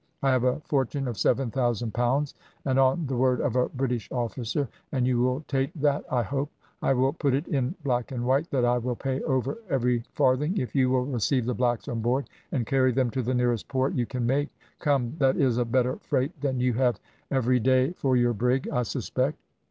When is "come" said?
14.79-15.13